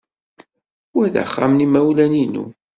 [0.95, 2.45] Wa d axxam n yimawlan-inu.